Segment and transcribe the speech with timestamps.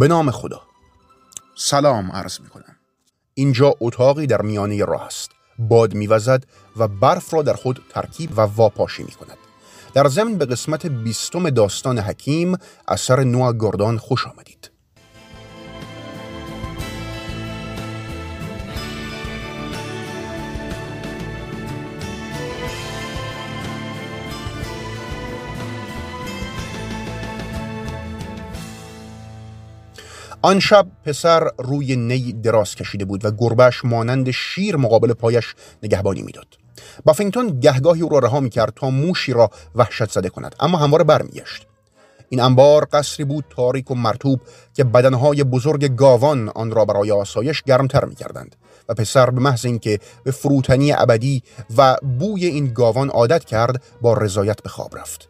[0.00, 0.62] به نام خدا.
[1.56, 2.76] سلام عرض می کنم
[3.34, 5.30] اینجا اتاقی در میانه راه است.
[5.58, 6.44] باد میوزد
[6.76, 9.36] و برف را در خود ترکیب و واپاشی می کند
[9.94, 12.56] در ضمن به قسمت بیستم داستان حکیم
[12.88, 14.69] اثر نوع گردان خوش آمدید.
[30.42, 36.22] آن شب پسر روی نی دراز کشیده بود و گربش مانند شیر مقابل پایش نگهبانی
[36.22, 36.46] می‌داد.
[37.04, 41.66] بافینگتون گهگاهی او را رها کرد تا موشی را وحشت زده کند اما همواره برمیگشت.
[42.28, 44.40] این انبار قصری بود تاریک و مرتوب
[44.74, 48.56] که بدنهای بزرگ گاوان آن را برای آسایش گرمتر می‌کردند
[48.88, 51.42] و پسر به محض اینکه به فروتنی ابدی
[51.76, 55.28] و بوی این گاوان عادت کرد با رضایت به خواب رفت.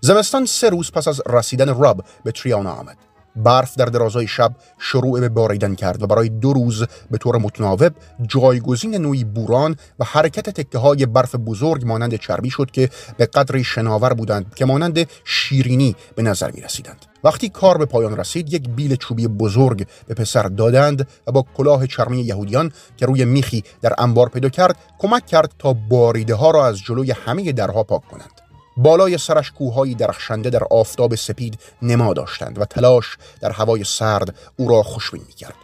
[0.00, 2.96] زمستان سه روز پس از رسیدن راب به تریانا آمد.
[3.36, 7.92] برف در درازای شب شروع به باریدن کرد و برای دو روز به طور متناوب
[8.22, 13.64] جایگزین نوعی بوران و حرکت تکه های برف بزرگ مانند چربی شد که به قدری
[13.64, 17.06] شناور بودند که مانند شیرینی به نظر می رسیدند.
[17.24, 21.86] وقتی کار به پایان رسید یک بیل چوبی بزرگ به پسر دادند و با کلاه
[21.86, 26.66] چرمی یهودیان که روی میخی در انبار پیدا کرد کمک کرد تا باریده ها را
[26.66, 28.33] از جلوی همه درها پاک کنند
[28.76, 34.68] بالای سرش کوههایی درخشنده در آفتاب سپید نما داشتند و تلاش در هوای سرد او
[34.68, 35.54] را خوشبین می‌کرد.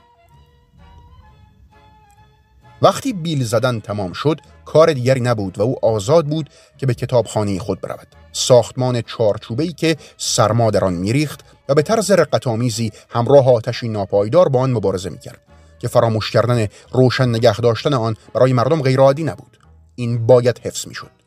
[2.83, 7.59] وقتی بیل زدن تمام شد کار دیگری نبود و او آزاد بود که به کتابخانه
[7.59, 8.07] خود برود.
[8.33, 14.61] ساختمان چارچوبه‌ای که سرما در آن میریخت و به طرز رقتآمیزی همراه آتشی ناپایدار با
[14.61, 15.41] آن مبارزه می‌کرد
[15.79, 19.59] که فراموش کردن روشن نگه داشتن آن برای مردم غیرعادی نبود.
[19.95, 21.20] این باید حفظ می‌شد.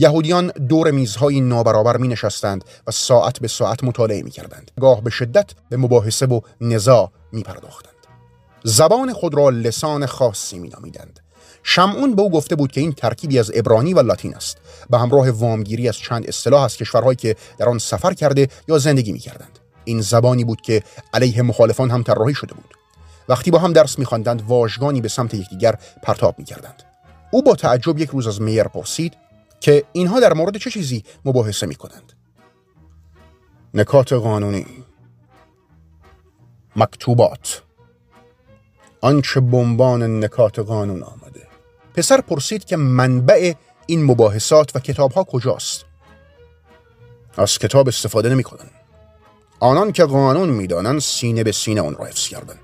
[0.00, 4.70] یهودیان دور میزهای نابرابر می نشستند و ساعت به ساعت مطالعه می کردند.
[4.80, 7.94] گاه به شدت به مباحثه و نزاع می پرداختند.
[8.64, 11.20] زبان خود را لسان خاصی می نامیدند.
[11.62, 14.58] شمعون به او گفته بود که این ترکیبی از ابرانی و لاتین است
[14.90, 19.12] به همراه وامگیری از چند اصطلاح از کشورهایی که در آن سفر کرده یا زندگی
[19.12, 19.58] می کردند.
[19.84, 20.82] این زبانی بود که
[21.14, 22.74] علیه مخالفان هم طراحی شده بود
[23.28, 26.82] وقتی با هم درس میخواندند واژگانی به سمت یکدیگر پرتاب می‌کردند
[27.30, 29.27] او با تعجب یک روز از میر پرسید
[29.60, 32.12] که اینها در مورد چه چیزی مباحثه می کنند
[33.74, 34.66] نکات قانونی.
[36.76, 37.62] مکتوبات.
[39.00, 41.46] آنچه بمبان نکات قانون آمده.
[41.94, 43.52] پسر پرسید که منبع
[43.86, 45.84] این مباحثات و کتاب ها کجاست؟
[47.36, 48.70] از کتاب استفاده نمی کنن.
[49.60, 52.58] آنان که قانون می‌دانند سینه به سینه آن را حفظ کردند.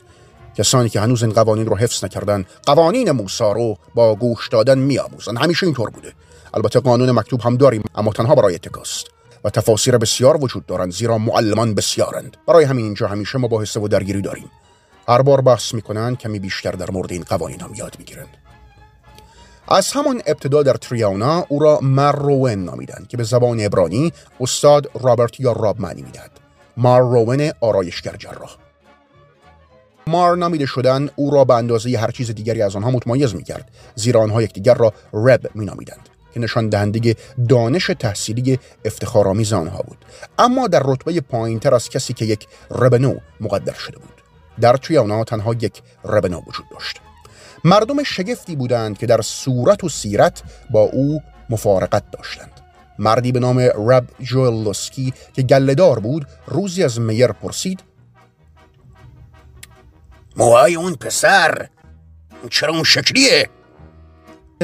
[0.57, 5.39] کسانی که هنوز این قوانین رو حفظ نکردن قوانین موسی رو با گوش دادن میآموزند.
[5.39, 6.13] همیشه اینطور بوده.
[6.55, 9.07] البته قانون مکتوب هم داریم اما تنها برای اتکاست
[9.45, 12.37] و تفاسیر بسیار وجود دارند زیرا معلمان بسیارند.
[12.49, 14.51] برای همین اینجا همیشه مباحثه و درگیری داریم.
[15.09, 18.29] هر بار بحث می‌کنند کمی بیشتر در مورد این قوانین هم یاد می‌گیرند.
[19.69, 25.41] از همان ابتدا در تریانا او را مروون نامیدند که به زبان ابرانی استاد رابرت
[25.41, 26.31] یا راب معنی می‌دهد.
[26.77, 28.57] مروون آرایشگر جراح.
[30.07, 34.21] مار نامیده شدن او را به اندازه هر چیز دیگری از آنها متمایز می‌کرد زیرا
[34.21, 36.09] آنها یکدیگر را رب مینامیدند.
[36.35, 37.17] که نشان دهنده
[37.49, 39.99] دانش تحصیلی افتخارآمیز آنها بود.
[40.39, 44.23] اما در رتبه پایینتر از کسی که یک ربنو مقدر شده بود.
[44.61, 47.01] در توی آنها تنها یک ربنو وجود داشت.
[47.65, 52.51] مردم شگفتی بودند که در صورت و سیرت با او مفارقت داشتند.
[52.99, 54.73] مردی به نام رب جوئل
[55.33, 57.81] که گلهدار بود روزی از میر پرسید
[60.37, 61.69] موهای اون پسر
[62.51, 63.49] چرا اون شکلیه؟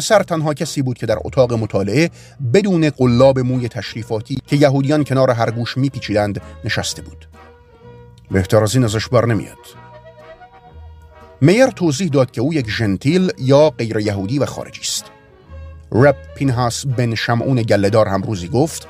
[0.01, 2.11] پسر تنها کسی بود که در اتاق مطالعه
[2.55, 7.29] بدون قلاب موی تشریفاتی که یهودیان کنار هر گوش میپیچیدند نشسته بود.
[8.31, 9.57] بهتر از این ازش بر نمیاد.
[11.41, 15.05] میر توضیح داد که او یک ژنتیل یا غیر یهودی و خارجی است.
[15.93, 18.89] رب پینهاس بن شمعون گلهدار هم روزی گفت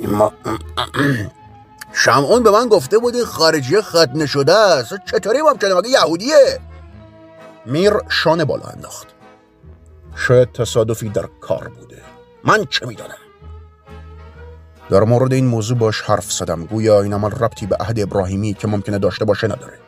[0.00, 0.32] ما
[1.92, 4.94] شمعون به من گفته بودی خارجی ختنه شده است.
[5.06, 6.60] چطوری ممکنه؟ مگه یهودیه؟
[7.66, 9.21] میر شانه بالا انداخت.
[10.16, 12.02] شاید تصادفی در کار بوده
[12.44, 13.16] من چه می‌دانم
[14.90, 18.68] در مورد این موضوع باش حرف زدم گویا این عمل ربطی به عهد ابراهیمی که
[18.68, 19.78] ممکنه داشته باشه نداره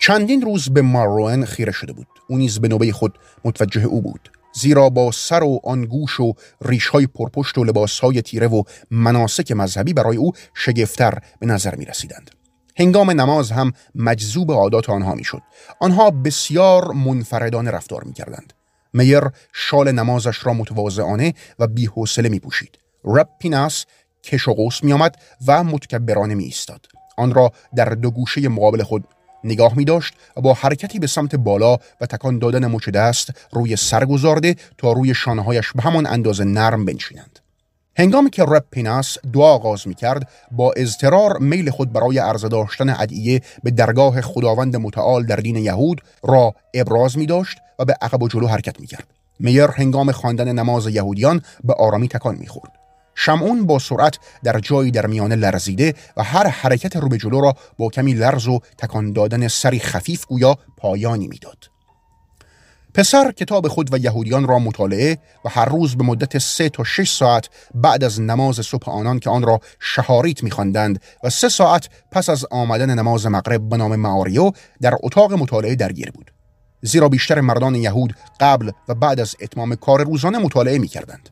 [0.00, 4.30] چندین روز به ماروئن خیره شده بود او نیز به نوبه خود متوجه او بود
[4.54, 6.32] زیرا با سر و آنگوش و
[6.64, 12.30] ریشهای پرپشت و لباسهای تیره و مناسک مذهبی برای او شگفتر به نظر می رسیدند.
[12.76, 15.42] هنگام نماز هم مجذوب عادات آنها می‌شد.
[15.80, 18.52] آنها بسیار منفردانه رفتار می کردند.
[18.92, 19.22] میر
[19.52, 22.78] شال نمازش را متواضعانه و بیحوصله می پوشید.
[23.04, 23.84] رب پیناس
[24.24, 24.92] کش و قوس می
[25.46, 26.86] و متکبرانه می ایستاد.
[27.16, 29.04] آن را در دو گوشه مقابل خود
[29.44, 33.76] نگاه می داشت و با حرکتی به سمت بالا و تکان دادن مچ دست روی
[33.76, 37.38] سر گذارده تا روی شانههایش به همان اندازه نرم بنشینند.
[37.96, 42.88] هنگامی که رب پیناس دعا آغاز می کرد با اضطرار میل خود برای عرضه داشتن
[42.88, 48.22] ادعیه به درگاه خداوند متعال در دین یهود را ابراز می داشت و به عقب
[48.22, 49.06] و جلو حرکت می کرد.
[49.40, 52.72] میر هنگام خواندن نماز یهودیان به آرامی تکان می خورد.
[53.14, 57.54] شمعون با سرعت در جایی در میانه لرزیده و هر حرکت رو به جلو را
[57.78, 61.58] با کمی لرز و تکان دادن سری خفیف گویا پایانی می‌داد.
[62.94, 67.10] پسر کتاب خود و یهودیان را مطالعه و هر روز به مدت سه تا شش
[67.10, 72.28] ساعت بعد از نماز صبح آنان که آن را شهاریت میخواندند و سه ساعت پس
[72.28, 76.30] از آمدن نماز مغرب به نام معاریو در اتاق مطالعه درگیر بود.
[76.82, 81.28] زیرا بیشتر مردان یهود قبل و بعد از اتمام کار روزانه مطالعه می‌کردند.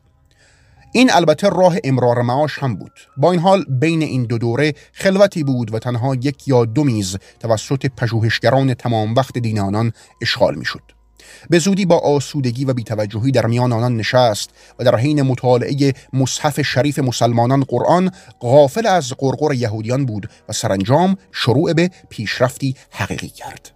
[0.93, 5.43] این البته راه امرار معاش هم بود با این حال بین این دو دوره خلوتی
[5.43, 9.91] بود و تنها یک یا دو میز توسط پژوهشگران تمام وقت دین آنان
[10.21, 11.00] اشغال می‌شد
[11.49, 14.49] به زودی با آسودگی و بیتوجهی در میان آنان نشست
[14.79, 18.11] و در حین مطالعه مصحف شریف مسلمانان قرآن
[18.41, 23.71] غافل از قرقر یهودیان بود و سرانجام شروع به پیشرفتی حقیقی کرد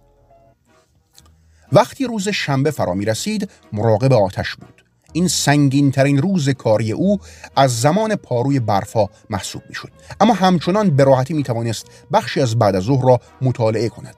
[1.72, 7.18] وقتی روز شنبه فرا می رسید مراقب آتش بود این سنگین ترین روز کاری او
[7.56, 9.92] از زمان پاروی برفا محسوب می شد.
[10.20, 14.14] اما همچنان به راحتی می توانست بخشی از بعد از ظهر را مطالعه کند.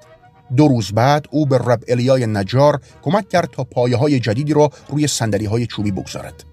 [0.56, 4.70] دو روز بعد او به رب الیای نجار کمک کرد تا پایه های جدیدی را
[4.88, 6.44] روی سندلی های چوبی بگذارد.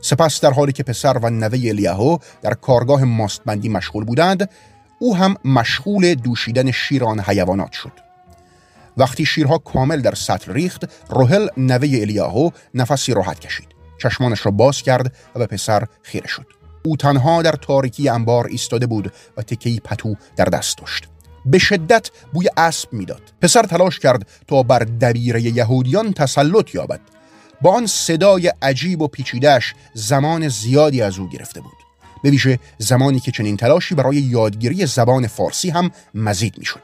[0.00, 4.50] سپس در حالی که پسر و نوه الیاهو در کارگاه ماستبندی مشغول بودند
[4.98, 7.92] او هم مشغول دوشیدن شیران حیوانات شد.
[8.96, 13.68] وقتی شیرها کامل در سطل ریخت روهل نوه الیاهو نفسی راحت کشید.
[14.02, 16.46] چشمانش را باز کرد و به پسر خیره شد.
[16.84, 21.08] او تنها در تاریکی انبار ایستاده بود و تکی پتو در دست داشت.
[21.50, 23.22] به شدت بوی اسب می‌داد.
[23.42, 27.00] پسر تلاش کرد تا بر دبیره یهودیان تسلط یابد.
[27.60, 31.72] با آن صدای عجیب و پیچیدهش زمان زیادی از او گرفته بود.
[32.22, 36.82] به ویژه زمانی که چنین تلاشی برای یادگیری زبان فارسی هم مزید می‌شد.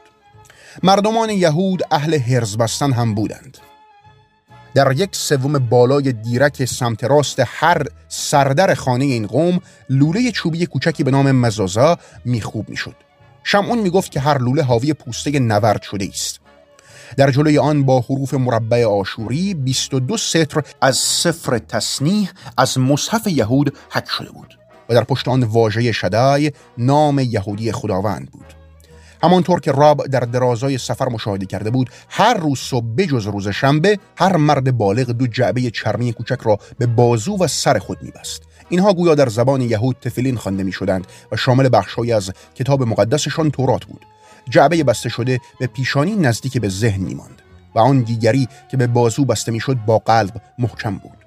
[0.83, 3.57] مردمان یهود اهل هرز بستن هم بودند.
[4.73, 9.59] در یک سوم بالای دیرک سمت راست هر سردر خانه این قوم
[9.89, 12.95] لوله چوبی کوچکی به نام مزازا میخوب می‌شد.
[13.47, 16.39] شمعون می‌گفت که هر لوله حاوی پوسته نورد شده است.
[17.17, 23.77] در جلوی آن با حروف مربع آشوری 22 سطر از سفر تصنیح از مصحف یهود
[23.91, 24.59] حک شده بود
[24.89, 28.45] و در پشت آن واژه شدای نام یهودی خداوند بود.
[29.23, 33.99] همانطور که راب در درازای سفر مشاهده کرده بود هر روز صبح بجز روز شنبه
[34.17, 38.41] هر مرد بالغ دو جعبه چرمی کوچک را به بازو و سر خود میبست.
[38.69, 43.51] اینها گویا در زبان یهود تفلین خوانده می شدند و شامل بخشهایی از کتاب مقدسشان
[43.51, 44.05] تورات بود.
[44.49, 47.41] جعبه بسته شده به پیشانی نزدیک به ذهن می ماند
[47.75, 51.17] و آن دیگری که به بازو بسته می شد با قلب محکم بود.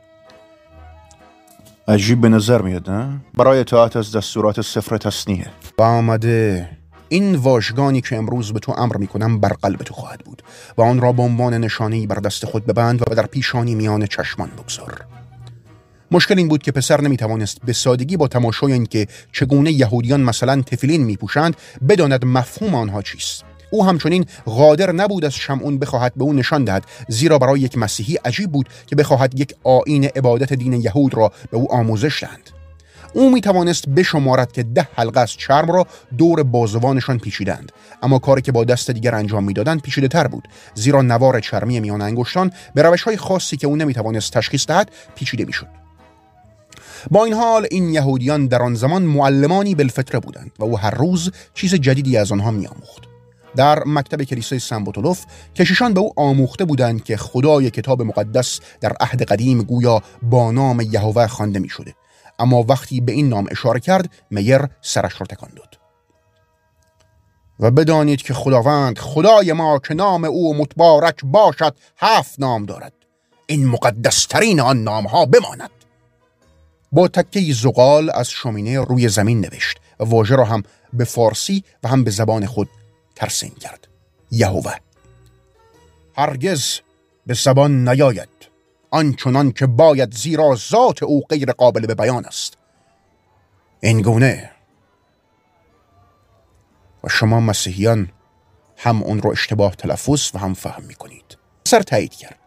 [1.88, 5.47] عجیب به نظر میاد نه؟ برای اطاعت از دستورات سفر تصنیه.
[5.78, 6.68] و آمده
[7.09, 10.42] این واژگانی که امروز به تو امر می‌کنم بر قلب تو خواهد بود
[10.78, 14.50] و آن را به عنوان نشانهای بر دست خود ببند و در پیشانی میان چشمان
[14.59, 15.17] بگذار.
[16.10, 21.04] مشکل این بود که پسر نمی‌توانست به سادگی با تماشای اینکه چگونه یهودیان مثلا تفلین
[21.04, 21.56] میپوشند
[21.88, 23.44] بداند مفهوم آنها چیست.
[23.70, 28.16] او همچنین قادر نبود از شمعون بخواهد به او نشان دهد زیرا برای یک مسیحی
[28.16, 32.50] عجیب بود که بخواهد یک آین عبادت دین یهود را به او آموزش دهند.
[33.14, 35.86] او می توانست بشمارد که ده حلقه از چرم را
[36.18, 37.72] دور بازوانشان پیچیدند.
[38.02, 42.02] اما کاری که با دست دیگر انجام می‌دادند پیچیده تر بود زیرا نوار چرمی میان
[42.02, 45.88] انگشتان به روش های خاصی که او نمی توانست تشخیص دهد پیچیده می‌شد.
[47.10, 51.30] با این حال این یهودیان در آن زمان معلمانی بالفطره بودند و او هر روز
[51.54, 53.08] چیز جدیدی از آنها میآموخت.
[53.56, 55.24] در مکتب کلیسای سمبوتولوف
[55.54, 60.80] کشیشان به او آموخته بودند که خدای کتاب مقدس در عهد قدیم گویا با نام
[60.80, 61.94] یهوه خوانده می شده
[62.38, 65.78] اما وقتی به این نام اشاره کرد میر سرش را تکان داد.
[67.60, 72.92] و بدانید که خداوند خدای ما که نام او متبارک باشد هفت نام دارد.
[73.46, 75.70] این مقدسترین آن نام ها بماند.
[76.92, 81.88] با تکه زغال از شومینه روی زمین نوشت و واژه را هم به فارسی و
[81.88, 82.68] هم به زبان خود
[83.16, 83.88] ترسیم کرد.
[84.30, 84.75] یهوه
[86.16, 86.80] هرگز
[87.26, 88.28] به زبان نیاید
[88.90, 92.57] آنچنان که باید زیرا ذات او غیر قابل به بیان است.
[93.80, 94.50] این گونه
[97.04, 98.09] و شما مسیحیان
[98.76, 102.38] هم اون رو اشتباه تلفظ و هم فهم می کنید سر تایید کرد.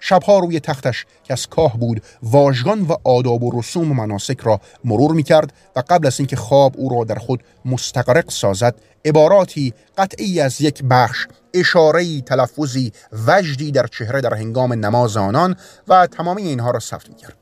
[0.00, 4.60] شبها روی تختش که از کاه بود واژگان و آداب و رسوم و مناسک را
[4.84, 8.74] مرور می کرد و قبل از اینکه خواب او را در خود مستقرق سازد
[9.04, 12.92] عباراتی قطعی از یک بخش اشارهی تلفظی
[13.26, 15.56] وجدی در چهره در هنگام نماز آنان
[15.88, 17.36] و تمامی اینها را ثبت می کرد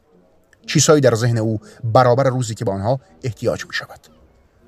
[0.67, 4.01] چیزهایی در ذهن او برابر روزی که به آنها احتیاج می شود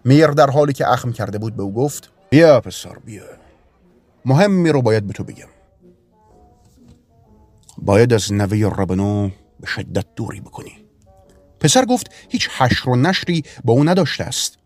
[0.05, 3.23] میر در حالی که اخم کرده بود به او گفت بیا پسر بیا.
[4.25, 5.49] مهمی رو باید به تو بگم.
[7.79, 9.31] باید از نوه ربنو
[9.61, 10.73] به شدت دوری بکنی.
[11.61, 14.59] پسر گفت هیچ حشر و نشری با او نداشته است.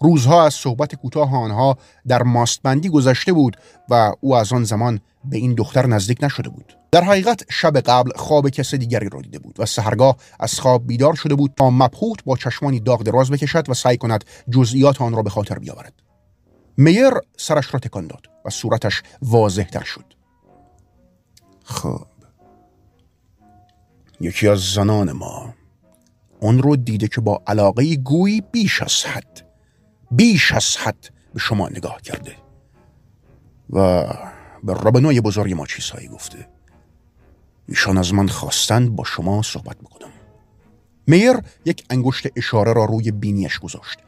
[0.00, 1.78] روزها از صحبت کوتاه آنها
[2.08, 3.56] در ماستبندی گذشته بود
[3.90, 6.76] و او از آن زمان به این دختر نزدیک نشده بود.
[6.90, 11.14] در حقیقت شب قبل خواب کس دیگری را دیده بود و سهرگاه از خواب بیدار
[11.14, 15.22] شده بود تا مبهوت با چشمانی داغ دراز بکشد و سعی کند جزئیات آن را
[15.22, 15.92] به خاطر بیاورد.
[16.76, 20.04] میر سرش را تکان داد و صورتش واضح تر شد.
[21.64, 22.15] خب.
[24.20, 25.54] یکی از زنان ما.
[26.40, 29.46] اون رو دیده که با علاقه گویی بیش از حد
[30.10, 32.36] بیش از حد به شما نگاه کرده.
[33.70, 34.04] و
[34.64, 36.48] به ربنای بزرگ ما چیزهایی گفته.
[37.68, 40.10] ایشان از من خواستند با شما صحبت بکنم.
[41.06, 43.98] میر یک انگشت اشاره را روی بینیش گذاشت.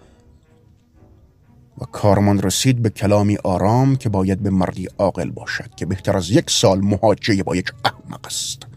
[1.81, 6.31] و کارمان رسید به کلامی آرام که باید به مردی عاقل باشد که بهتر از
[6.31, 8.68] یک سال محاجه با یک احمق است.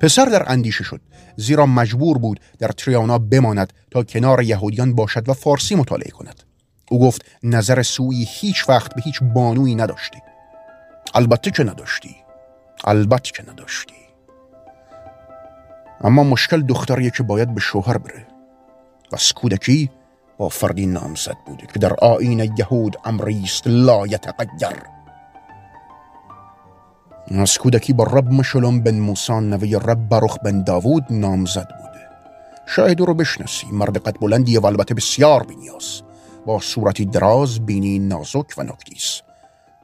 [0.00, 1.00] پسر در اندیشه شد
[1.36, 6.42] زیرا مجبور بود در تریانا بماند تا کنار یهودیان باشد و فارسی مطالعه کند.
[6.90, 10.18] او گفت نظر سوی هیچ وقت به هیچ بانویی نداشتی.
[11.14, 12.16] البته که نداشتی.
[12.84, 13.94] البته که نداشتی.
[16.00, 18.26] اما مشکل دختریه که باید به شوهر بره.
[19.12, 19.90] و از کودکی
[20.38, 24.99] با فردی نامزد بوده که در آین یهود امریست لا یتغیر.
[27.30, 32.08] از کودکی با رب مشلوم بن موسان نوی رب برخ بن داوود نامزد بوده.
[32.66, 33.66] شاید او رو بشناسی.
[33.72, 36.02] مرد قد بلندی و البته بسیار بینیاز
[36.46, 39.20] با صورتی دراز بینی نازک و نکتیس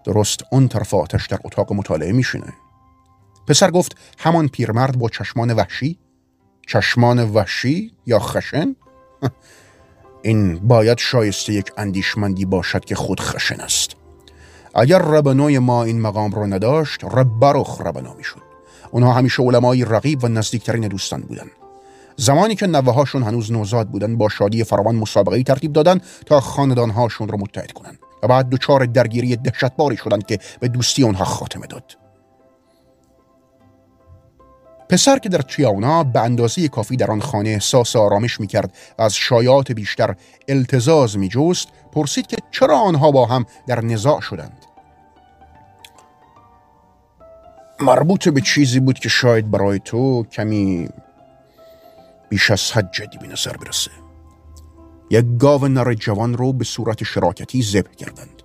[0.04, 2.52] درست اون طرف آتش در اتاق مطالعه میشینه.
[3.48, 5.98] پسر گفت همان پیرمرد با چشمان وحشی؟
[6.66, 8.76] چشمان وحشی یا خشن؟
[10.22, 13.95] این باید شایسته یک اندیشمندی باشد که خود خشن است.
[14.78, 18.42] اگر ربنوی ما این مقام رو نداشت رب برخ ربنا می‌شد.
[18.90, 21.47] اونها همیشه علمای رقیب و نزدیکترین دوستان بودن.
[22.16, 26.90] زمانی که نوه هاشون هنوز نوزاد بودن با شادی فراوان مسابقه ترتیب دادن تا خاندان
[26.90, 27.99] هاشون رو متحد کنن.
[28.23, 31.97] و بعد دچار درگیری دهشتباری شدند که به دوستی اونها خاتمه داد.
[34.88, 39.14] پسر که در چیاونا به اندازه کافی در آن خانه احساس آرامش می‌کرد و از
[39.14, 40.14] شایعات بیشتر
[40.49, 44.65] التزاز میجوست پرسید که چرا آنها با هم در نزاع شدند.
[47.80, 50.88] مربوط به چیزی بود که شاید برای تو کمی
[52.28, 53.90] بیش از حد جدی به نظر برسه.
[55.11, 58.42] یک گاو نر جوان رو به صورت شراکتی ذبح کردند.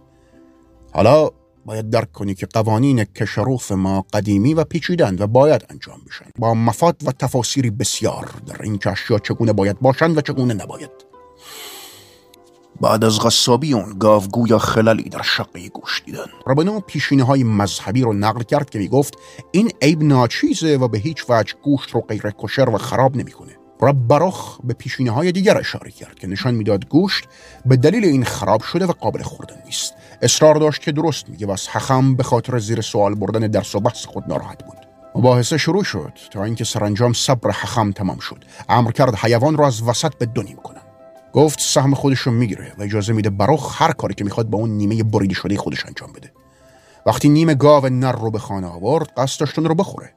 [0.93, 1.29] حالا
[1.65, 6.25] باید درک کنی که قوانین کشروف ما قدیمی و پیچیدند و باید انجام بشن.
[6.39, 11.10] با مفاد و تفاسیری بسیار در این اشیا چگونه باید باشند و چگونه نباید.
[12.81, 16.25] بعد از غصابی اون گاو گویا خللی در شقه گوش دیدن.
[16.47, 19.17] ربنو پیشینه های مذهبی رو نقل کرد که می‌گفت
[19.51, 23.57] این عیب ناچیزه و به هیچ وجه گوشت رو غیر کشر و خراب نمی‌کنه.
[24.07, 27.27] براخ به پیشینه های دیگر اشاره کرد که نشان می‌داد گوشت
[27.65, 29.93] به دلیل این خراب شده و قابل خوردن نیست.
[30.21, 33.79] اصرار داشت که درست میگه و از حخم به خاطر زیر سوال بردن درس و
[33.79, 34.77] بحث خود ناراحت بود.
[35.15, 38.43] مباحثه شروع شد تا اینکه سرانجام صبر حخم تمام شد.
[38.69, 40.81] امر کرد حیوان را از وسط به دو نیم کنن
[41.33, 44.69] گفت سهم خودش رو می‌گیره و اجازه میده براخ هر کاری که می‌خواد با اون
[44.69, 46.31] نیمه بریده شده خودش انجام بده.
[47.05, 50.13] وقتی نیمه گاو نر رو به خانه آورد قصد داشت رو بخوره.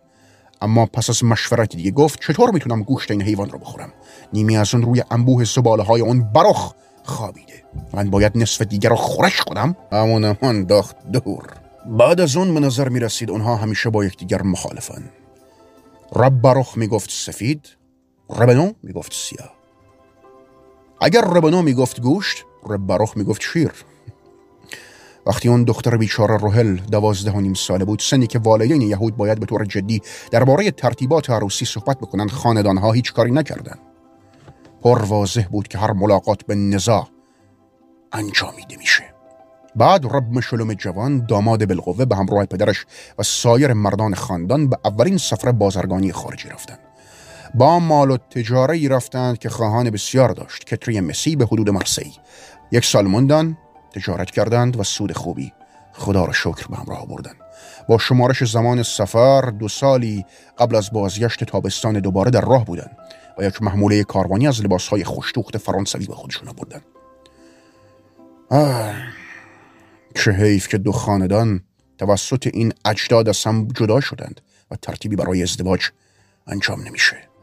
[0.63, 3.93] اما پس از مشورت دیگه گفت چطور می‌تونم گوشت این حیوان رو بخورم؟
[4.33, 7.65] نیمی از اون روی انبوه زباله های اون براخ خوابیده.
[7.93, 11.45] من باید نصف دیگر رو خورش کنم؟ همون همان داخت دور.
[11.87, 15.11] بعد از اون به نظر می رسید اونها همیشه با یکدیگر مخالفن.
[16.17, 17.77] رب براخ می‌گفت سفید
[18.31, 19.54] ربنو می‌گفت سیاه.
[21.05, 23.73] اگر ربنو می‌گفت گوشت رب براخ می‌گفت شیر.
[25.27, 29.41] وقتی اون دختر بیچاره روهل دوازده و نیم ساله بود سنی که والدین یهود باید
[29.41, 33.79] به طور جدی درباره ترتیبات عروسی صحبت بکنن خاندانها هیچ کاری نکردن
[34.83, 37.09] پر واضح بود که هر ملاقات به نزاع
[38.13, 39.05] انجامیده میشه.
[39.77, 42.87] بعد رب مشلوم جوان داماد بالقوه به همراه پدرش
[43.19, 46.84] و سایر مردان خاندان به اولین سفر بازرگانی خارجی رفتند.
[47.55, 52.13] با مال و تجاره رفتند که خواهان بسیار داشت کتری مسی به حدود مرسی
[52.73, 53.59] یک سال موندن
[53.93, 55.53] تجارت کردند و سود خوبی.
[55.93, 57.35] خدا را شکر به همراه بردن
[57.89, 60.25] با شمارش زمان سفر دو سالی
[60.59, 62.97] قبل از بازگشت تابستان دوباره در راه بودند
[63.39, 66.81] و یک محموله کاروانی از لباسهای خوشتوخت فرانسوی به خودشون بردن
[70.15, 71.61] چه حیف که دو خاندان
[71.99, 75.81] توسط این اجداد از هم جدا شدند و ترتیبی برای ازدواج
[76.47, 77.34] انجام نمیشه.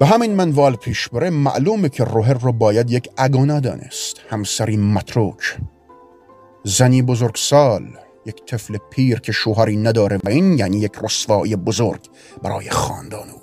[0.00, 4.16] به همین منوال پیش بره معلومه که روهر رو باید یک اگانا دانست.
[4.30, 5.58] همسری متروک.
[6.64, 7.86] زنی بزرگسال.
[8.26, 12.00] یک طفل پیر که شوهری نداره و این یعنی یک رسوایی بزرگ
[12.42, 13.40] برای خاندان او.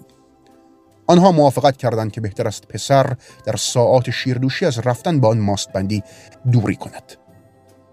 [1.07, 6.03] آنها موافقت کردند که بهتر است پسر در ساعات شیردوشی از رفتن با آن ماستبندی
[6.51, 7.13] دوری کند.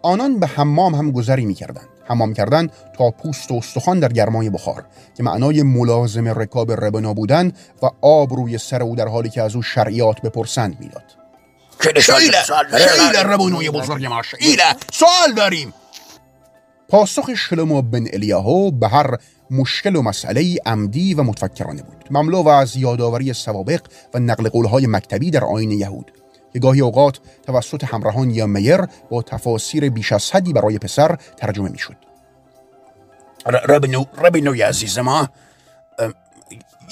[0.03, 1.89] آنان به حمام هم گذری می‌کردند.
[2.11, 4.85] حمام کردن تا پوست و استخوان در گرمای بخار
[5.17, 7.53] که معنای ملازم رکاب ربنا بودن
[7.83, 11.05] و آب روی سر او در حالی که از او شرعیات بپرسند می‌داد.
[12.01, 14.63] شیله ربنوی بزرگ ما شیله
[14.93, 15.75] سوال داریم.
[16.89, 19.17] پاسخ شلمو بن الیاهو به هر
[19.51, 22.05] مشکل و مسئله عمدی و متفکرانه بود.
[22.11, 23.81] مملو و از یادآوری سوابق
[24.15, 26.13] و نقل قولهای مکتبی در آین یهود.
[26.53, 28.81] که گاهی اوقات توسط همراهان یا میر
[29.11, 31.97] با تفاسیر بیش از حدی برای پسر ترجمه می‌شد.
[33.47, 35.29] ربنو ربنو عزیز ما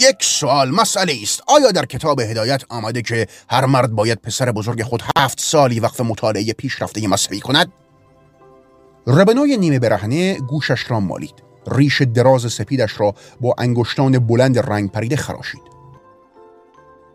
[0.00, 1.42] یک سوال مسئله است.
[1.46, 6.00] آیا در کتاب هدایت آمده که هر مرد باید پسر بزرگ خود هفت سالی وقت
[6.00, 7.72] مطالعه پیشرفته مذهبی کند؟
[9.06, 11.34] ربنوی نیمه برهنه گوشش را مالید.
[11.72, 15.67] ریش دراز سپیدش را با انگشتان بلند رنگ پریده خراشید.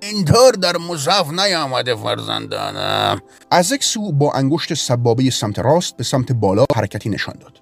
[0.03, 3.21] اینطور در مصحف نیامده فرزندانم.
[3.51, 7.59] از یک سو با انگشت سبابه سمت راست به سمت بالا حرکتی نشان داد.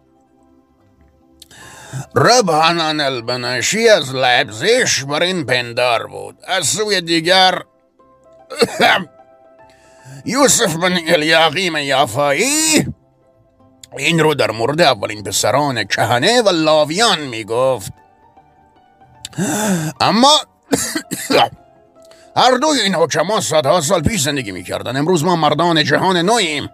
[2.16, 6.38] ربحانان البنشی از لبزش بر این پندار بود.
[6.48, 7.62] از سوی دیگر
[10.26, 12.86] یوسف بن الیاقیم یافایی
[13.98, 17.94] این رو در مورد اولین پسران کهنه و لاویان می گفت
[20.00, 20.40] اما
[22.38, 24.98] هر دوی این حکما صدها سال پیش زندگی می‌کردن.
[24.98, 26.70] امروز ما مردان جهان نویم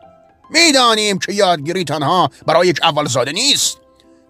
[0.50, 3.78] می‌دانیم که یادگیری تنها برای یک اولزاده نیست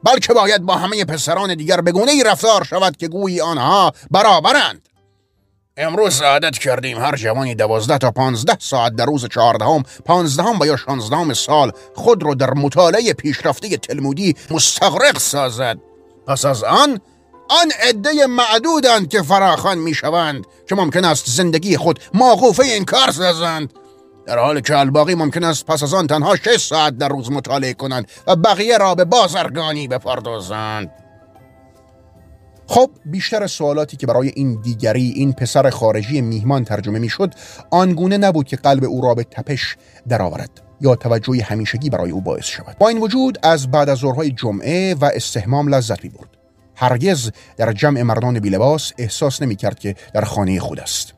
[0.03, 4.89] بلکه باید با همه پسران دیگر بگونه ای رفتار شود که گویی آنها برابرند.
[5.77, 10.77] امروز عادت کردیم هر جوانی دوازده تا پانزده ساعت در روز چهاردهم پانزدهم و یا
[10.77, 15.77] شانزدهم سال خود را در مطالعه پیشرفته تلمودی مستغرق سازد.
[16.27, 16.99] پس از آن
[17.49, 23.73] آن عده معدودند که فراخان می‌شوند که ممکن است زندگی خود موقوفه این کار سازند.
[24.25, 27.73] در حالی که الباقی ممکن است پس از آن تنها 6 ساعت در روز مطالعه
[27.73, 30.91] کنند و بقیه را به بازرگانی بپردازند.
[32.67, 37.33] خب بیشتر سوالاتی که برای این دیگری این پسر خارجی میهمان ترجمه می‌شد
[37.71, 39.75] آنگونه نبود که قلب او را به تپش
[40.07, 40.49] درآورد
[40.81, 42.77] یا توجهی همیشگی برای او باعث شود.
[42.79, 46.36] با این وجود از بعد از ظهرهای جمعه و استحمام لذت می برد
[46.77, 51.13] هرگز در جمع مردان بیلباس احساس نمی کرد که در خانه خود است.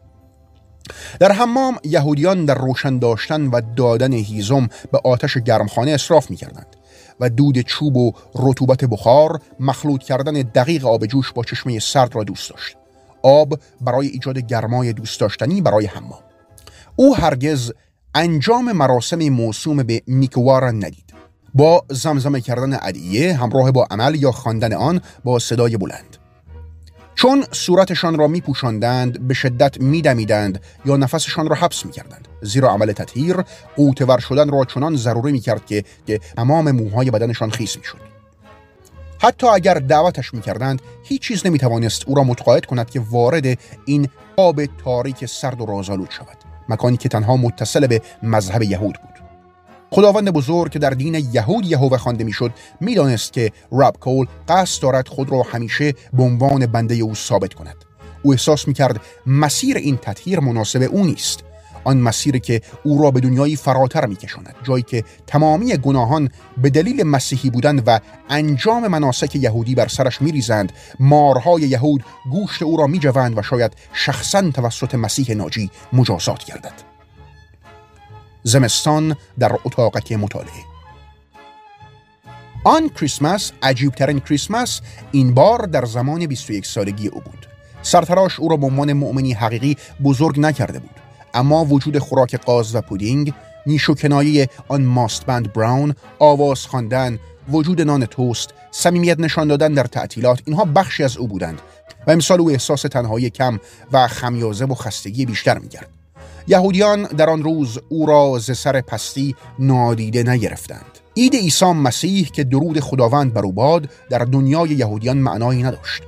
[1.19, 6.75] در حمام یهودیان در روشن داشتن و دادن هیزم به آتش گرمخانه اصراف می کردند
[7.19, 12.23] و دود چوب و رطوبت بخار مخلوط کردن دقیق آب جوش با چشمه سرد را
[12.23, 12.77] دوست داشت.
[13.23, 16.19] آب برای ایجاد گرمای دوست داشتنی برای حمام.
[16.95, 17.71] او هرگز
[18.15, 21.08] انجام مراسم موسوم به میکوار ندید.
[21.53, 26.17] با زمزمه کردن ادعیه همراه با عمل یا خواندن آن با صدای بلند.
[27.15, 32.27] چون صورتشان را میپوشاندند به شدت میدمیدند یا نفسشان را حبس می‌کردند.
[32.41, 33.35] زیرا عمل تطهیر
[33.75, 37.97] قوتور شدن را چنان ضروری می‌کرد که که تمام موهای بدنشان خیس می‌شد.
[39.21, 44.65] حتی اگر دعوتش می‌کردند هیچ چیز نمی‌توانست او را متقاعد کند که وارد این آب
[44.65, 46.37] تاریک سرد و رازآلود شود.
[46.69, 49.18] مکانی که تنها متصل به مذهب یهود بود.
[49.91, 55.07] خداوند بزرگ که در دین یهود یهوه خوانده می‌شد می‌دانست که راب کول قصد دارد
[55.07, 57.75] خود را همیشه به عنوان بنده او ثابت کند.
[58.23, 61.43] او احساس می‌کرد مسیر این تطهیر مناسب او نیست.
[61.83, 67.03] آن مسیری که او را به دنیایی فراتر میکشاند جایی که تمامی گناهان به دلیل
[67.03, 67.99] مسیحی بودن و
[68.29, 74.51] انجام مناسک یهودی بر سرش میریزند مارهای یهود گوشت او را میجوند و شاید شخصا
[74.51, 76.88] توسط مسیح ناجی مجازات گردد.
[78.43, 80.69] زمستان در اتاقک مطالعه.
[82.63, 87.47] آن کریسمس عجیبترین کریسمس این بار در زمان 21 سالگی او بود.
[87.81, 90.95] سرتراش او را به عنوان مؤمنی حقیقی بزرگ نکرده بود.
[91.33, 93.33] اما وجود خوراک قاز و پودینگ
[93.65, 97.19] نیش و کنایه آن ماستبند براون آواز خواندن
[97.51, 101.61] وجود نان توست صمیمیت نشان دادن در تعطیلات اینها بخشی از او بودند.
[102.07, 103.59] و امسال او احساس تنهایی کم
[103.91, 105.98] و خمیازه و خستگی بیشتر می‌کرد
[106.47, 110.99] یهودیان در آن روز او را ز سر پستی نادیده نگرفتند.
[111.17, 116.03] عید عیسی مسیح که درود خداوند بر او باد در دنیای یهودیان معنایی نداشت.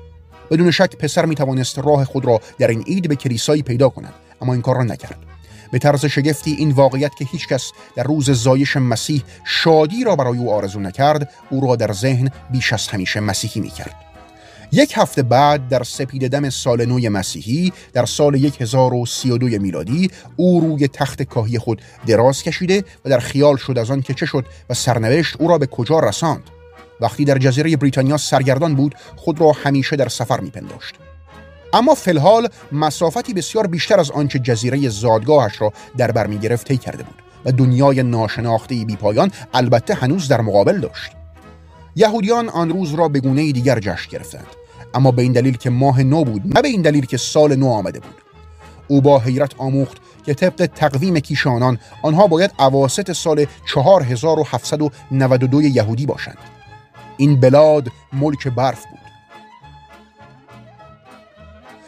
[0.52, 4.14] بدون شک پسر می توانست راه خود را در این عید به کلیسایی پیدا کند
[4.42, 5.20] اما این کار را نکرد.
[5.72, 10.54] به طرز شگفتی این واقعیت که هیچکس در روز زایش مسیح شادی را برای او
[10.54, 14.11] آرزو نکرد او را در ذهن بیش از همیشه مسیحی می کرد.
[14.74, 20.88] یک هفته بعد در سپید دم سال نو مسیحی در سال 1032 میلادی او روی
[20.88, 24.74] تخت کاهی خود دراز کشیده و در خیال شد از آن که چه شد و
[24.74, 26.44] سرنوشت او را به کجا رساند.
[27.02, 30.96] وقتی در جزیره بریتانیا سرگردان بود خود را همیشه در سفر میپنداشت.
[31.74, 37.04] اما فلحال مسافتی بسیار بیشتر از آنچه جزیره زادگاهش را در بر می‌گرفت طی کرده
[37.04, 41.12] بود و دنیای ناشناخته بی پایان البته هنوز در مقابل داشت.
[41.96, 44.61] یهودیان آن روز را به گونه دیگر جشن گرفتند.
[44.94, 47.70] اما به این دلیل که ماه نو بود نه به این دلیل که سال نو
[47.70, 48.16] آمده بود.
[48.88, 56.38] او با حیرت آموخت که طبق تقویم کیشانان آنها باید اواسط سال 4792 یهودی باشند.
[57.18, 59.02] این بلاد ملک برف بود.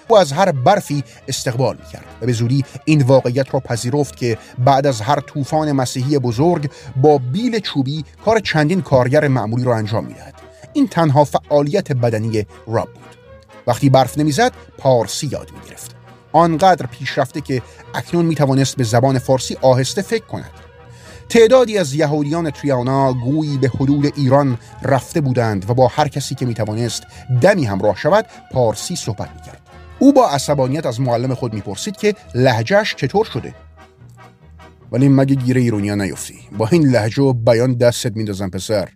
[0.07, 4.87] او از هر برفی استقبال می‌کرد و به زودی این واقعیت را پذیرفت که بعد
[4.87, 10.32] از هر طوفان مسیحی بزرگ با بیل چوبی کار چندین کارگر معمولی را انجام می‌دهد.
[10.73, 13.03] این تنها فعالیت بدنی راب بود.
[13.67, 15.95] وقتی برف نمی‌زد پارسی یاد می‌گرفت.
[16.31, 17.61] آنقدر پیشرفته که
[17.95, 20.51] اکنون می‌توانست به زبان فارسی آهسته فکر کند.
[21.29, 26.45] تعدادی از یهودیان تریانا گویی به حدود ایران رفته بودند و با هر کسی که
[26.45, 27.03] می‌توانست
[27.41, 29.61] دمی همراه شود پارسی صحبت می‌کرد.
[29.99, 33.55] او با عصبانیت از معلم خود می‌پرسید که لهجهش چطور شده؟
[34.91, 38.89] ولی مگه گیره ایرونیا نیفتی؟ با این لهجه و بیان دستت میندازم پسر.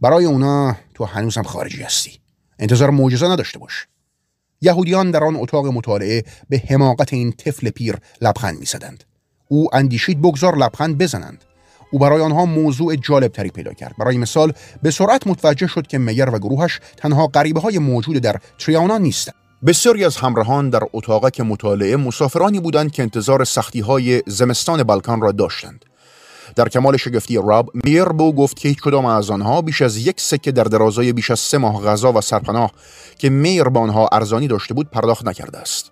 [0.00, 2.20] برای اونا تو هنوز هم خارجی هستی.
[2.58, 3.86] انتظار معجزه نداشته باش.
[4.60, 9.04] یهودیان در آن اتاق مطالعه به حماقت این طفل پیر لبخند می‌زدند.
[9.48, 11.44] او اندیشید بگذار لبخند بزنند.
[11.90, 13.94] او برای آنها موضوع جالب تری پیدا کرد.
[13.98, 18.36] برای مثال به سرعت متوجه شد که میر و گروهش تنها غریبه های موجود در
[18.58, 19.34] تریانا نیستند.
[19.66, 25.32] بسیاری از همراهان در اتاق مطالعه مسافرانی بودند که انتظار سختی های زمستان بالکان را
[25.32, 25.84] داشتند.
[26.56, 30.20] در کمال شگفتی راب میر بو گفت که هیچ کدام از آنها بیش از یک
[30.20, 32.72] سکه در درازای بیش از سه ماه غذا و سرپناه
[33.18, 35.90] که میر آنها ارزانی داشته بود پرداخت نکرده است.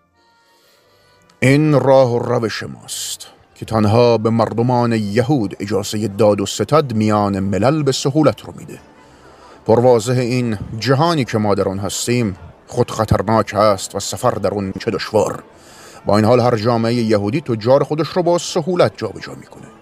[1.40, 7.40] این راه و روش ماست که تنها به مردمان یهود اجازه داد و ستد میان
[7.40, 8.78] ملل به سهولت رو میده.
[9.66, 14.72] پروازه این جهانی که ما در آن هستیم خود خطرناک است و سفر در اون
[14.80, 15.42] چه دشوار.
[16.06, 19.75] با این حال هر جامعه یهودی تجار خودش رو با سهولت جابجا می‌کنه.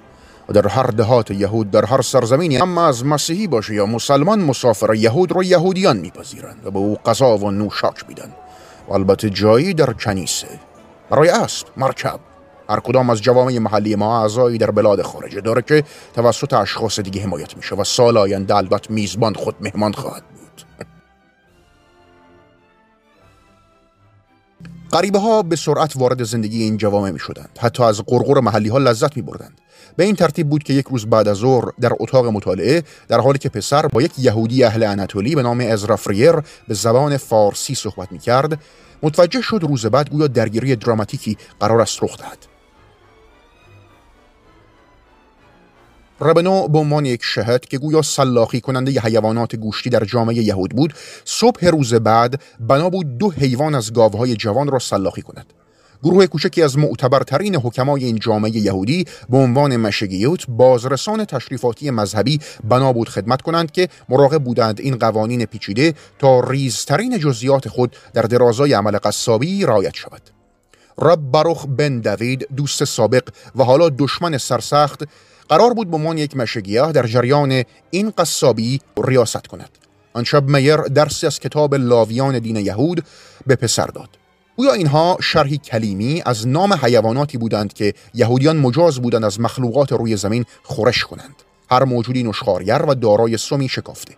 [0.48, 4.94] و در هر دهات یهود در هر سرزمینی اما از مسیحی باشه یا مسلمان مسافر
[4.94, 8.32] یهود رو یهودیان میپذیرند و به او قضا و نوشاک میدن.
[8.88, 10.48] و البته جایی در کنیسه
[11.10, 12.20] برای اسب مرکب.
[12.68, 17.22] هر کدام از جوامع محلی ما اعضایی در بلاد خارجه داره که توسط اشخاص دیگه
[17.22, 20.22] حمایت میشه و سال آینده البته میزبان خود مهمان خواهد
[24.94, 28.78] غریبه ها به سرعت وارد زندگی این جوامع می شدند حتی از قرقر محلی ها
[28.78, 29.60] لذت می بردند
[29.96, 33.38] به این ترتیب بود که یک روز بعد از ظهر در اتاق مطالعه در حالی
[33.38, 36.32] که پسر با یک یهودی اهل اناتولی به نام ازرا فریر
[36.68, 38.60] به زبان فارسی صحبت می کرد
[39.02, 42.53] متوجه شد روز بعد گویا درگیری دراماتیکی قرار است رخ دهد.
[46.20, 50.70] ربنو به عنوان یک شهد که گویا سلاخی کننده ی حیوانات گوشتی در جامعه یهود
[50.70, 55.46] بود صبح روز بعد بنا بود دو حیوان از گاوهای جوان را سلاخی کند.
[56.02, 62.92] گروه کوچکی از معتبرترین حکمای این جامعه یهودی به عنوان مشگیوت بازرسان تشریفاتی مذهبی بنا
[62.92, 68.72] بود خدمت کنند که مراقب بودند این قوانین پیچیده تا ریزترین جزئیات خود در درازای
[68.72, 70.22] عمل قصابی رعایت شود.
[70.98, 75.04] رب بروخ بن دوید دوست سابق و حالا دشمن سرسخت
[75.48, 79.70] قرار بود به عنوان یک مشگیه در جریان این قصابی ریاست کند.
[80.12, 83.04] آن شب میر درسی از کتاب لاویان دین یهود
[83.46, 84.08] به پسر داد.
[84.56, 90.16] گویا اینها شرحی کلیمی از نام حیواناتی بودند که یهودیان مجاز بودند از مخلوقات روی
[90.16, 91.34] زمین خورش کنند.
[91.70, 94.14] هر موجودی نشخارگر و دارای سمی شکافته.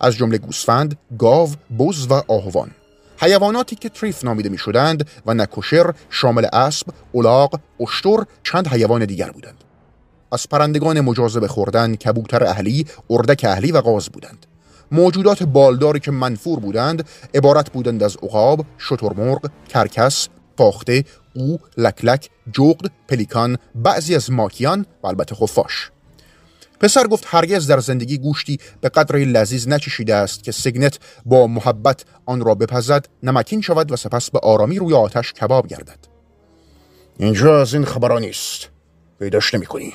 [0.00, 2.70] از جمله گوسفند، گاو، بز و آهوان.
[3.20, 9.30] حیواناتی که تریف نامیده می شدند و نکوشر شامل اسب، الاغ، اشتر چند حیوان دیگر
[9.30, 9.64] بودند.
[10.32, 14.46] از پرندگان مجاز به خوردن کبوتر اهلی، اردک اهلی و قاز بودند
[14.92, 22.90] موجودات بالداری که منفور بودند عبارت بودند از عقاب، شترمرغ، کرکس، پاخته، او، لکلک، جغد،
[23.08, 25.90] پلیکان، بعضی از ماکیان و البته خفاش.
[26.80, 32.04] پسر گفت هرگز در زندگی گوشتی به قدر لذیذ نچشیده است که سگنت با محبت
[32.26, 35.98] آن را بپزد نمکین شود و سپس به آرامی روی آتش کباب گردد
[37.18, 38.68] اینجا از این خبران نیست
[39.18, 39.94] پیداش نمی کنی.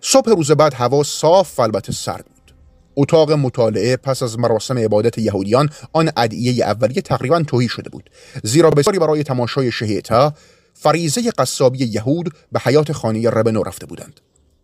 [0.00, 2.54] صبح روز بعد هوا صاف و البته سرد بود
[2.96, 8.10] اتاق مطالعه پس از مراسم عبادت یهودیان آن ادعیه اولیه تقریبا توهی شده بود
[8.44, 10.34] زیرا بسیاری برای تماشای شهیتا
[10.74, 14.20] فریزه قصابی یهود به حیات خانه ربنو رفته بودند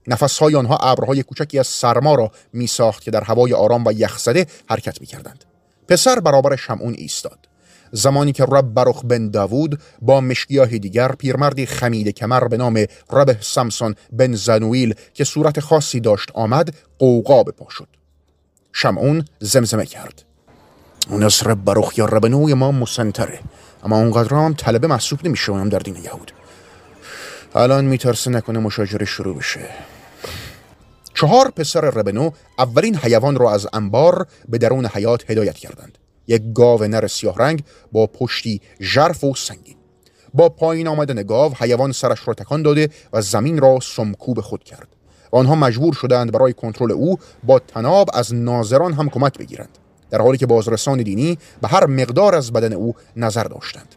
[0.07, 4.47] نفسهای آنها ابرهای کوچکی از سرما را می ساخت که در هوای آرام و یخزده
[4.69, 5.45] حرکت می کردند.
[5.89, 7.46] پسر برابر شمعون ایستاد.
[7.93, 13.37] زمانی که رب برخ بن داوود با مشکیاه دیگر پیرمردی خمید کمر به نام رب
[13.41, 17.89] سامسون بن زنویل که صورت خاصی داشت آمد قوقا به پا شد.
[18.73, 20.23] شمعون زمزمه کرد.
[21.11, 23.41] اون از رب برخ یا رب نوی ما مسنتره
[23.85, 26.33] اما اونقدر هم طلبه محسوب نمیشه در دین یهود.
[27.55, 29.69] الان میترسه نکنه مشاجره شروع بشه
[31.15, 36.85] چهار پسر ربنو اولین حیوان را از انبار به درون حیات هدایت کردند یک گاو
[36.85, 39.77] نر سیاه رنگ با پشتی ژرف و سنگین.
[40.35, 44.89] با پایین آمدن گاو حیوان سرش را تکان داده و زمین را سمکوب خود کرد.
[45.33, 49.79] و آنها مجبور شدند برای کنترل او با تناب از ناظران هم کمک بگیرند.
[50.11, 53.95] در حالی که بازرسان دینی به هر مقدار از بدن او نظر داشتند.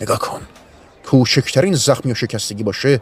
[0.00, 0.40] نگاه کن.
[1.04, 3.00] کوچکترین زخمی و شکستگی باشه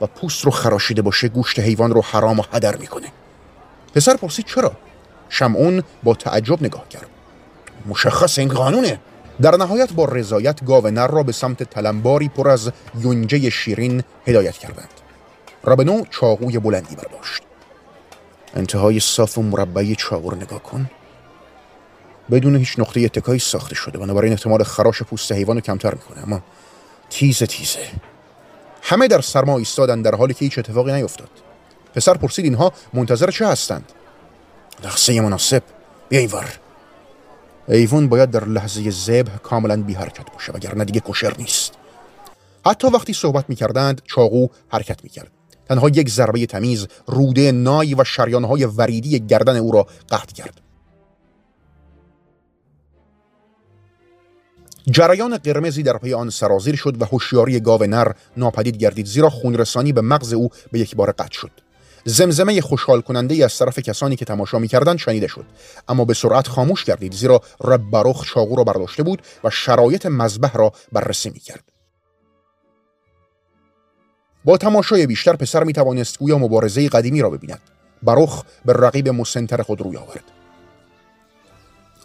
[0.00, 3.06] و پوست رو خراشیده باشه گوشت حیوان رو حرام و هدر می‌کنه.
[3.94, 4.72] پسر پرسید چرا؟
[5.28, 7.06] شمعون با تعجب نگاه کرد.
[7.86, 9.00] مشخص این قانونه.
[9.42, 12.70] در نهایت با رضایت گاو نر را به سمت تلمباری پر از
[13.00, 14.88] یونجه شیرین هدایت کردند.
[15.62, 17.42] رابنو چاقوی بلندی برداشت.
[18.54, 20.90] انتهای صاف و مربعی چاقو رو نگاه کن.
[22.30, 23.98] بدون هیچ نقطه اتکایی ساخته شده.
[23.98, 26.22] بنابراین احتمال خراش پوست حیوان کمتر می‌کنه.
[26.22, 26.40] اما
[27.10, 27.88] تیزه تیزه.
[28.82, 31.30] همه در سرما ایستادن در حالی که هیچ اتفاقی نیفتاد.
[31.94, 33.92] پسر پرسید اینها منتظر چه هستند؟
[34.84, 35.62] لحظه مناسب.
[36.08, 36.52] بیا اینور
[37.68, 41.72] ایوون باید در لحظه زبه کاملا بی حرکت باشه وگرنه دیگه کشر نیست.
[42.66, 45.30] حتی وقتی صحبت می کردند چاقو حرکت می کرد
[45.68, 50.60] تنها یک ضربه تمیز روده نای و شریانهای وریدی گردن او را قطع کرد.
[54.90, 59.92] جریان قرمزی در پی آن سرازیر شد و هوشیاری گاو نر ناپدید گردید زیرا خونرسانی
[59.92, 61.63] به مغز او به یک بار قطع شد.
[62.04, 65.44] زمزمه خوشحال کننده ای از طرف کسانی که تماشا می‌کردند شنیده شد.
[65.88, 70.52] اما به سرعت خاموش گردید زیرا رب بروخ چاقو را برداشته بود و شرایط مذبح
[70.52, 71.64] را بررسی می‌کرد.
[74.44, 77.60] با تماشای بیشتر پسر می توانست گویا مبارزه قدیمی را ببیند.
[78.02, 80.24] بروخ به رقیب مسنتر خود روی آورد.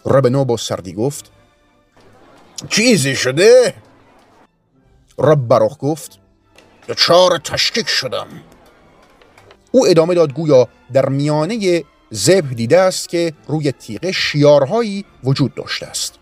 [0.04, 1.30] ربنو با سردی گفت
[2.68, 3.74] چیزی شده؟
[5.18, 6.18] رب براخ گفت
[6.88, 8.28] دچار تشکیک شدم.
[9.72, 15.86] او ادامه داد گویا در میانه زبه دیده است که روی تیغه شیارهایی وجود داشته
[15.86, 16.14] است.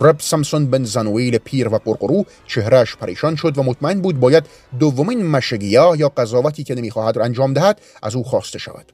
[0.00, 4.46] رب سامسون بن زنویل پیر و قرقرو چهرهش پریشان شد و مطمئن بود باید
[4.80, 8.92] دومین مشگیا یا قضاوتی که نمی‌خواهد انجام دهد از او خواسته شود.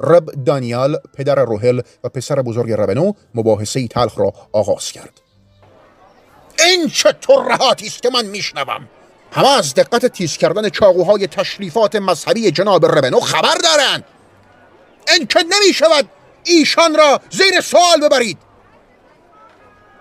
[0.00, 5.20] رب دانیال پدر روهل و پسر بزرگ ربنو مباحثه تلخ را آغاز کرد.
[6.58, 8.88] این چه ترهاتی است که من میشنوم؟
[9.32, 14.04] همه از دقت تیز کردن چاقوهای تشریفات مذهبی جناب ربنو خبر دارند.
[15.08, 16.08] این که نمی شود
[16.44, 18.38] ایشان را زیر سوال ببرید.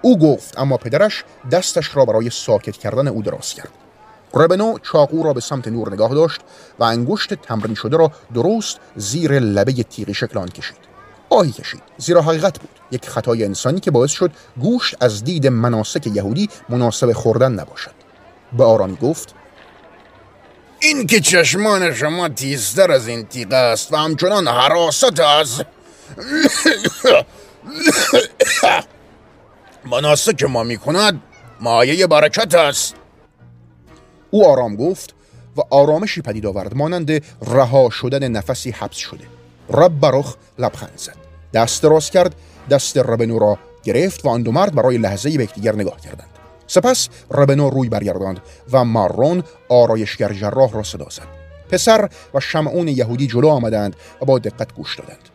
[0.01, 3.71] او گفت اما پدرش دستش را برای ساکت کردن او دراز کرد.
[4.33, 6.41] ربنو چاقو را به سمت نور نگاه داشت
[6.79, 10.77] و انگشت تمرین شده را درست زیر لبه تیغی شکل آن کشید.
[11.29, 11.81] آهی کشید.
[11.97, 17.13] زیرا حقیقت بود یک خطای انسانی که باعث شد گوشت از دید مناسک یهودی مناسب
[17.13, 17.98] خوردن نباشد.
[18.53, 19.35] به آرامی گفت
[20.79, 25.63] این که چشمان شما تیزتر از این تیغ است و همچنان حراست از
[29.91, 31.21] مناسک ما می کند
[31.59, 32.95] مایه برکت است.
[34.31, 35.13] او آرام گفت
[35.57, 39.23] و آرامشی پدید آورد مانند رها شدن نفسی حبس شده.
[39.69, 41.15] رب برخ لبخند زد.
[41.53, 42.35] دست راست کرد
[42.69, 46.38] دست ربنو را گرفت و آن دو مرد برای لحظه به یکدیگر نگاه کردند.
[46.69, 51.27] سپس ربنو روی برگرداند و مارون آرایشگر جراح را صدا زد.
[51.71, 55.29] پسر و شمعون یهودی جلو آمدند و با دقت گوش دادند.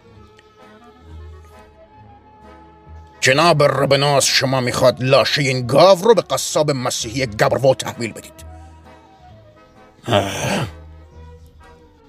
[3.21, 8.45] جناب ربناس شما می‌خواد لاشه این گاو رو به قصاب مسیحی گبرو تحویل بدید.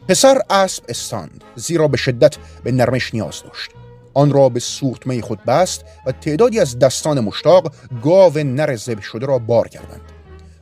[0.08, 3.72] پسر اسب استاند زیرا به شدت به نرمش نیاز داشت.
[4.16, 7.74] آن را به سورتمه خود بست و تعدادی از دستان مشتاق
[8.04, 10.02] گاو نر زب شده را بار کردند.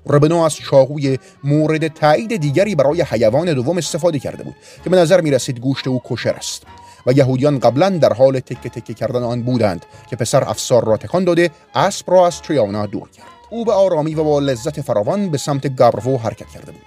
[0.07, 5.21] ربنو از چاقوی مورد تایید دیگری برای حیوان دوم استفاده کرده بود که به نظر
[5.21, 6.63] می رسید گوشت او کشر است
[7.05, 11.23] و یهودیان قبلا در حال تکه تکه کردن آن بودند که پسر افسار را تکان
[11.23, 13.25] داده اسب را از تریانا دور کرد.
[13.49, 16.81] او به آرامی و با لذت فراوان به سمت گبرو حرکت کرده بود.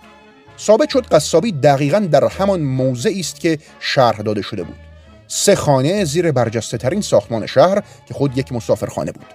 [0.58, 4.85] ثابت شد قصابی دقیقا در همان موضعی است که شرح داده شده بود.
[5.28, 9.34] سه خانه زیر برجسته ترین ساختمان شهر که خود یک مسافرخانه بود.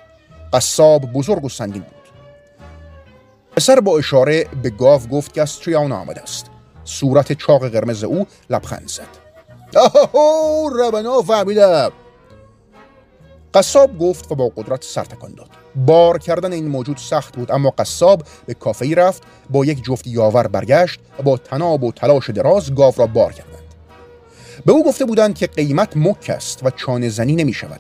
[0.54, 2.02] قصاب بزرگ و سنگین بود.
[3.56, 6.46] پسر با اشاره به گاو گفت که از تریانا آمده است.
[6.84, 9.22] صورت چاق قرمز او لبخند زد.
[9.76, 11.92] آهو ربنا فهمیدم
[13.54, 15.50] قصاب گفت و با قدرت سر تکان داد.
[15.76, 20.48] بار کردن این موجود سخت بود اما قصاب به کافه رفت با یک جفت یاور
[20.48, 23.61] برگشت و با تناب و تلاش دراز گاو را بار کردند.
[24.66, 27.80] به او گفته بودند که قیمت مک است و چانه زنی نمی شود.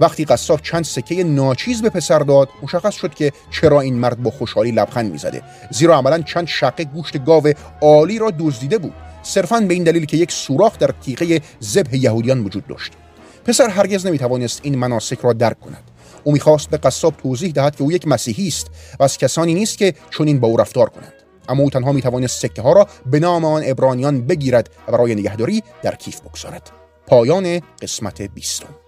[0.00, 4.30] وقتی قصاب چند سکه ناچیز به پسر داد مشخص شد که چرا این مرد با
[4.30, 8.92] خوشحالی لبخند می‌زده زیرا عملا چند شقه گوشت گاو عالی را دزدیده بود.
[9.22, 12.92] صرفا به این دلیل که یک سوراخ در تیغه ذبح یهودیان وجود داشت.
[13.44, 15.82] پسر هرگز نمی‌توانست این مناسک را درک کند.
[16.24, 18.66] او می‌خواست به قصاب توضیح دهد که او یک مسیحی است
[19.00, 21.12] و از کسانی نیست که چنین با او رفتار کنند
[21.48, 25.62] اما او تنها می‌توانست سکه ها را به نام آن ابرانیان بگیرد و برای نگهداری
[25.82, 26.70] در کیف بگذارد.
[27.06, 28.87] پایان قسمت بیستم.